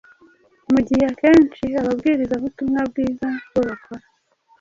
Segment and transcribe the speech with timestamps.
[0.71, 4.03] mu gihe akenshi ababwirizabutumwa bwiza bo bakora